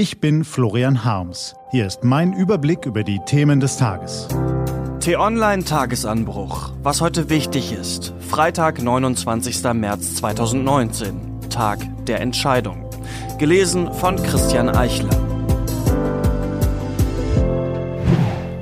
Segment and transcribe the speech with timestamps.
[0.00, 1.54] Ich bin Florian Harms.
[1.72, 4.28] Hier ist mein Überblick über die Themen des Tages.
[5.00, 6.72] T-Online Tagesanbruch.
[6.82, 8.14] Was heute wichtig ist.
[8.18, 9.62] Freitag, 29.
[9.74, 11.50] März 2019.
[11.50, 12.88] Tag der Entscheidung.
[13.36, 15.10] Gelesen von Christian Eichler.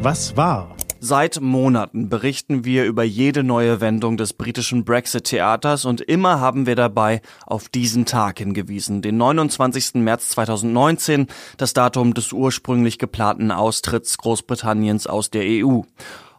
[0.02, 0.74] Was war?
[1.00, 6.74] Seit Monaten berichten wir über jede neue Wendung des britischen Brexit-Theaters und immer haben wir
[6.74, 9.94] dabei auf diesen Tag hingewiesen, den 29.
[9.94, 15.82] März 2019, das Datum des ursprünglich geplanten Austritts Großbritanniens aus der EU.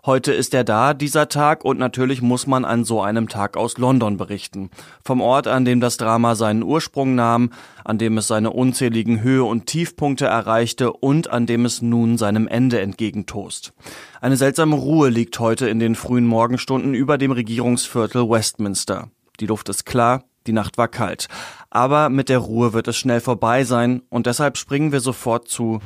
[0.05, 3.77] Heute ist er da, dieser Tag, und natürlich muss man an so einem Tag aus
[3.77, 4.70] London berichten.
[5.03, 7.52] Vom Ort, an dem das Drama seinen Ursprung nahm,
[7.84, 12.48] an dem es seine unzähligen Höhe- und Tiefpunkte erreichte und an dem es nun seinem
[12.48, 13.73] Ende entgegentost.
[14.21, 19.09] Eine seltsame Ruhe liegt heute in den frühen Morgenstunden über dem Regierungsviertel Westminster.
[19.41, 21.27] Die Luft ist klar, die Nacht war kalt.
[21.70, 25.81] Aber mit der Ruhe wird es schnell vorbei sein und deshalb springen wir sofort zu.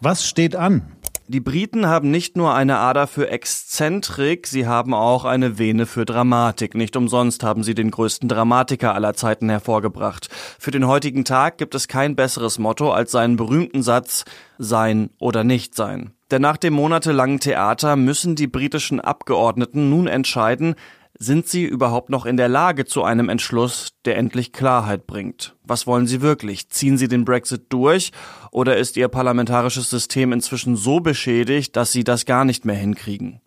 [0.00, 0.82] Was steht an?
[1.32, 6.04] Die Briten haben nicht nur eine Ader für Exzentrik, sie haben auch eine Vene für
[6.04, 6.74] Dramatik.
[6.74, 10.28] Nicht umsonst haben sie den größten Dramatiker aller Zeiten hervorgebracht.
[10.58, 14.26] Für den heutigen Tag gibt es kein besseres Motto als seinen berühmten Satz
[14.58, 16.12] Sein oder nicht sein.
[16.30, 20.74] Denn nach dem monatelangen Theater müssen die britischen Abgeordneten nun entscheiden,
[21.22, 25.56] sind sie überhaupt noch in der Lage zu einem Entschluss, der endlich Klarheit bringt?
[25.64, 26.68] Was wollen sie wirklich?
[26.68, 28.10] Ziehen sie den Brexit durch
[28.50, 33.40] oder ist ihr parlamentarisches System inzwischen so beschädigt, dass sie das gar nicht mehr hinkriegen?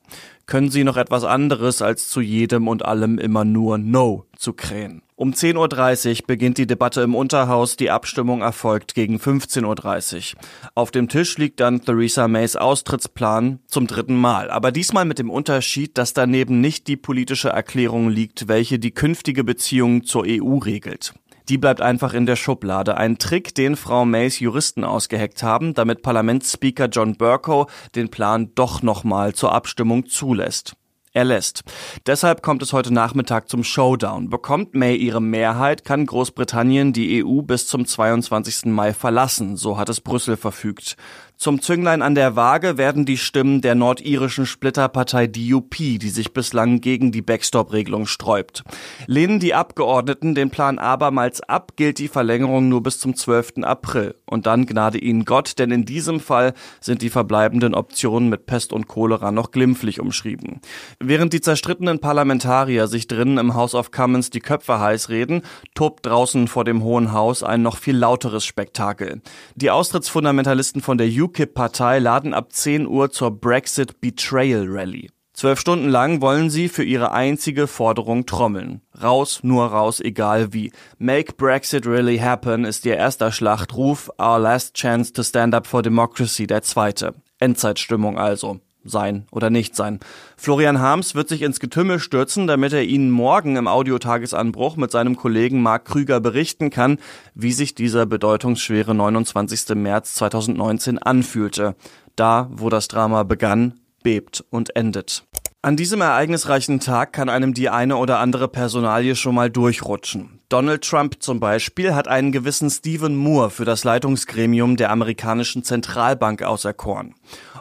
[0.45, 5.01] Können sie noch etwas anderes als zu jedem und allem immer nur No zu krähen?
[5.17, 10.41] Um 10.30 Uhr beginnt die Debatte im Unterhaus, die Abstimmung erfolgt gegen 15.30 Uhr.
[10.75, 15.29] Auf dem Tisch liegt dann Theresa Mays Austrittsplan zum dritten Mal, aber diesmal mit dem
[15.29, 21.13] Unterschied, dass daneben nicht die politische Erklärung liegt, welche die künftige Beziehung zur EU regelt.
[21.47, 22.97] Die bleibt einfach in der Schublade.
[22.97, 28.81] Ein Trick, den Frau Mays Juristen ausgeheckt haben, damit Parlamentsspeaker John Burko den Plan doch
[28.81, 30.75] nochmal zur Abstimmung zulässt
[31.15, 31.63] erlässt.
[32.05, 34.29] Deshalb kommt es heute Nachmittag zum Showdown.
[34.29, 38.65] Bekommt May ihre Mehrheit, kann Großbritannien die EU bis zum 22.
[38.65, 40.97] Mai verlassen, so hat es Brüssel verfügt.
[41.37, 46.79] Zum Zünglein an der Waage werden die Stimmen der nordirischen Splitterpartei DUP, die sich bislang
[46.79, 48.63] gegen die Backstop-Regelung sträubt.
[49.05, 53.63] Lehnen die Abgeordneten den Plan abermals ab, gilt die Verlängerung nur bis zum 12.
[53.63, 54.15] April.
[54.25, 58.71] Und dann gnade ihnen Gott, denn in diesem Fall sind die verbleibenden Optionen mit Pest
[58.71, 60.61] und Cholera noch glimpflich umschrieben.
[60.99, 65.41] Während die zerstrittenen Parlamentarier sich drinnen im House of Commons die Köpfe heiß reden,
[65.75, 69.21] tobt draußen vor dem Hohen Haus ein noch viel lauteres Spektakel.
[69.55, 75.09] Die Austrittsfundamentalisten von der UKIP-Partei laden ab 10 Uhr zur Brexit Betrayal Rally.
[75.33, 78.79] Zwölf Stunden lang wollen sie für ihre einzige Forderung trommeln.
[79.03, 80.71] Raus, nur raus, egal wie.
[80.97, 85.81] Make Brexit really happen ist ihr erster Schlachtruf, Our last chance to stand up for
[85.81, 87.13] democracy der zweite.
[87.39, 89.99] Endzeitstimmung also sein oder nicht sein.
[90.37, 95.17] Florian Harms wird sich ins Getümmel stürzen, damit er Ihnen morgen im Audiotagesanbruch mit seinem
[95.17, 96.97] Kollegen Marc Krüger berichten kann,
[97.33, 99.75] wie sich dieser bedeutungsschwere 29.
[99.75, 101.75] März 2019 anfühlte.
[102.15, 105.25] Da, wo das Drama begann, bebt und endet.
[105.65, 110.39] An diesem ereignisreichen Tag kann einem die eine oder andere Personalie schon mal durchrutschen.
[110.47, 116.43] Donald Trump zum Beispiel hat einen gewissen Stephen Moore für das Leitungsgremium der amerikanischen Zentralbank
[116.43, 117.15] auserkoren.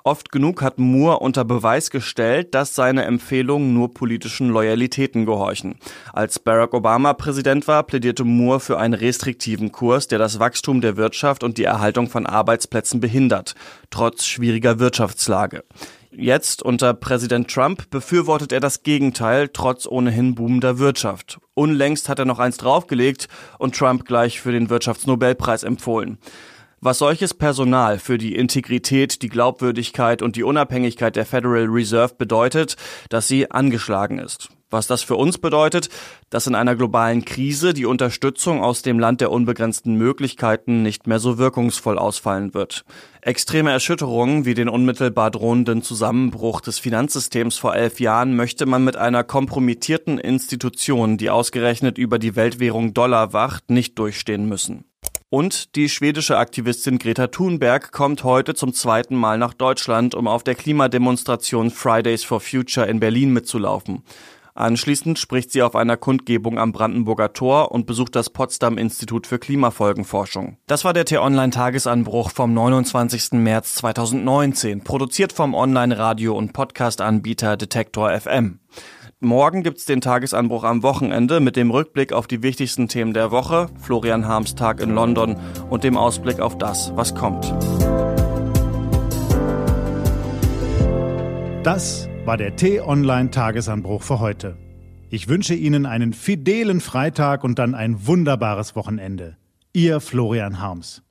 [0.06, 5.76] Oft genug hat Moore unter Beweis gestellt, dass seine Empfehlungen nur politischen Loyalitäten gehorchen.
[6.12, 10.98] Als Barack Obama Präsident war, plädierte Moore für einen restriktiven Kurs, der das Wachstum der
[10.98, 13.54] Wirtschaft und die Erhaltung von Arbeitsplätzen behindert,
[13.88, 15.64] trotz schwieriger Wirtschaftslage.
[16.10, 21.40] Jetzt unter Präsident Trump befürwortet er das Gegenteil, trotz ohnehin boomender Wirtschaft.
[21.54, 23.28] Unlängst hat er noch eins draufgelegt
[23.58, 26.18] und Trump gleich für den Wirtschaftsnobelpreis empfohlen.
[26.84, 32.76] Was solches Personal für die Integrität, die Glaubwürdigkeit und die Unabhängigkeit der Federal Reserve bedeutet,
[33.08, 34.50] dass sie angeschlagen ist.
[34.68, 35.88] Was das für uns bedeutet,
[36.28, 41.20] dass in einer globalen Krise die Unterstützung aus dem Land der unbegrenzten Möglichkeiten nicht mehr
[41.20, 42.84] so wirkungsvoll ausfallen wird.
[43.22, 48.96] Extreme Erschütterungen wie den unmittelbar drohenden Zusammenbruch des Finanzsystems vor elf Jahren möchte man mit
[48.96, 54.84] einer kompromittierten Institution, die ausgerechnet über die Weltwährung Dollar wacht, nicht durchstehen müssen.
[55.34, 60.44] Und die schwedische Aktivistin Greta Thunberg kommt heute zum zweiten Mal nach Deutschland, um auf
[60.44, 64.04] der Klimademonstration Fridays for Future in Berlin mitzulaufen.
[64.54, 69.40] Anschließend spricht sie auf einer Kundgebung am Brandenburger Tor und besucht das Potsdam Institut für
[69.40, 70.58] Klimafolgenforschung.
[70.68, 73.32] Das war der T-Online-Tagesanbruch vom 29.
[73.32, 78.60] März 2019, produziert vom Online-Radio- und Podcast-Anbieter Detektor FM.
[79.24, 83.68] Morgen gibt's den Tagesanbruch am Wochenende mit dem Rückblick auf die wichtigsten Themen der Woche,
[83.80, 85.36] Florian Harms Tag in London
[85.70, 87.44] und dem Ausblick auf das, was kommt.
[91.64, 94.56] Das war der T-Online-Tagesanbruch für heute.
[95.08, 99.36] Ich wünsche Ihnen einen fidelen Freitag und dann ein wunderbares Wochenende.
[99.72, 101.02] Ihr Florian Harms.